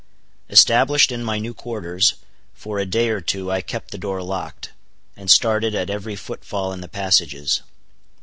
Established 0.49 1.11
in 1.11 1.23
my 1.23 1.37
new 1.37 1.53
quarters, 1.53 2.15
for 2.55 2.79
a 2.79 2.87
day 2.87 3.09
or 3.09 3.21
two 3.21 3.51
I 3.51 3.61
kept 3.61 3.91
the 3.91 3.99
door 3.99 4.23
locked, 4.23 4.71
and 5.15 5.29
started 5.29 5.75
at 5.75 5.91
every 5.91 6.15
footfall 6.15 6.73
in 6.73 6.81
the 6.81 6.87
passages. 6.87 7.61